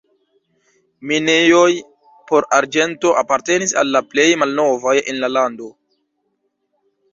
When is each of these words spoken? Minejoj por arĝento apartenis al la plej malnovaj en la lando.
Minejoj 1.11 1.67
por 2.31 2.47
arĝento 2.61 3.13
apartenis 3.23 3.75
al 3.83 3.93
la 3.99 4.03
plej 4.15 4.27
malnovaj 4.45 4.97
en 5.15 5.23
la 5.27 5.33
lando. 5.37 5.71